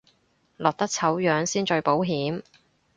[0.57, 2.41] 落得醜樣先最保險